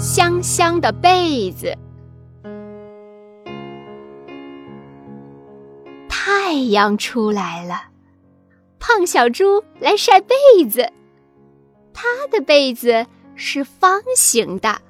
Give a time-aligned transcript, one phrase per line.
[0.00, 1.76] 香香的被子。
[6.08, 7.82] 太阳出来了，
[8.78, 10.34] 胖小猪来晒被
[10.70, 10.90] 子。
[11.92, 13.04] 它的被子
[13.34, 14.80] 是方形的。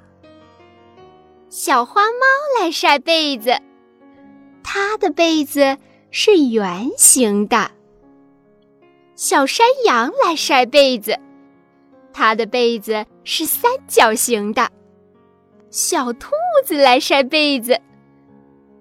[1.49, 3.59] 小花猫来晒被子，
[4.63, 5.77] 它的被子
[6.13, 7.73] 是圆形的。
[9.17, 11.19] 小山羊来晒被子，
[12.13, 14.71] 它的被子是三角形的。
[15.71, 16.31] 小兔
[16.65, 17.81] 子来晒被子，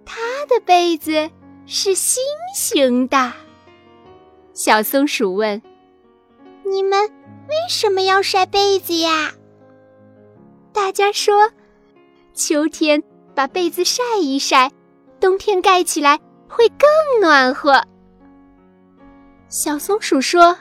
[0.06, 1.30] 它的被子
[1.68, 2.24] 是心
[2.56, 3.32] 形的。
[4.56, 5.62] 小松鼠问
[6.66, 7.00] ：“你们
[7.48, 9.34] 为什么要晒被子呀？”
[10.74, 11.52] 大家说
[12.34, 13.04] ：“秋天
[13.36, 14.72] 把被子晒一晒，
[15.20, 17.86] 冬天盖起来会更暖和。”
[19.48, 20.58] 小松鼠说：“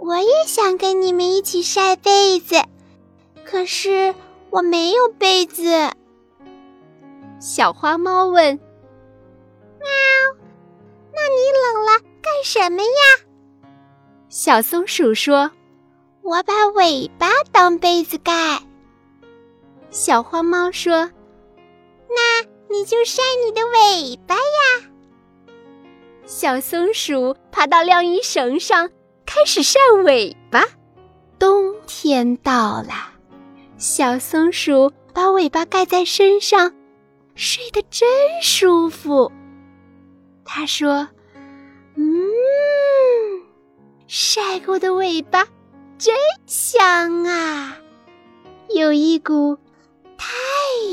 [0.00, 2.62] 我也想跟你们一起晒被子，
[3.44, 4.14] 可是……”
[4.52, 5.64] 我没有被子。
[7.40, 8.54] 小花猫问
[9.80, 9.88] ：“喵，
[11.12, 13.24] 那你冷了干什么呀？”
[14.28, 15.50] 小松鼠说
[16.20, 18.62] ：“我把尾巴当被子盖。”
[19.88, 21.10] 小花猫说
[22.08, 24.90] ：“那你就晒你的尾巴呀。”
[26.26, 28.90] 小松鼠爬到晾衣绳上，
[29.24, 30.62] 开始晒尾巴。
[31.38, 33.11] 冬天到了。
[33.82, 36.72] 小松鼠把尾巴盖在身上，
[37.34, 38.08] 睡得真
[38.40, 39.32] 舒服。
[40.44, 41.08] 它说
[41.98, 42.04] ：“嗯，
[44.06, 45.44] 晒过的尾巴
[45.98, 46.14] 真
[46.46, 47.76] 香啊，
[48.72, 49.58] 有一股
[50.16, 50.28] 太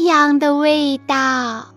[0.06, 1.72] 阳的味道。”